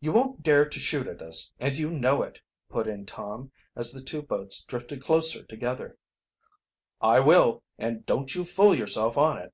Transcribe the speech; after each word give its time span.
"You 0.00 0.12
won't 0.12 0.42
dare 0.42 0.66
to 0.66 0.78
shoot 0.78 1.06
at 1.06 1.20
us, 1.20 1.52
and 1.60 1.76
you 1.76 1.90
know 1.90 2.22
it," 2.22 2.40
put 2.70 2.86
in 2.88 3.04
Tom, 3.04 3.52
as 3.76 3.92
the 3.92 4.00
two 4.00 4.22
boats 4.22 4.64
drifted 4.64 5.04
closer 5.04 5.44
together. 5.44 5.98
"I 7.02 7.20
will, 7.20 7.62
and 7.76 8.06
don't 8.06 8.34
you 8.34 8.46
fool 8.46 8.74
yourself 8.74 9.18
on 9.18 9.36
it." 9.36 9.52